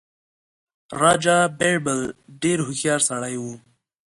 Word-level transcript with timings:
راجا 1.01 1.37
بیربل 1.59 1.99
ډېر 2.41 2.57
هوښیار 2.67 2.99
سړی 3.09 3.35
وو. 3.41 3.53